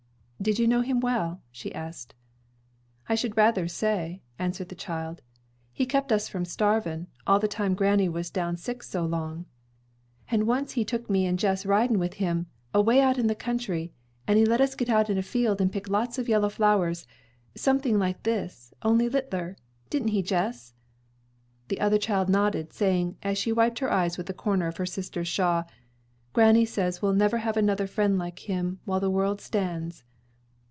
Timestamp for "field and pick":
15.21-15.87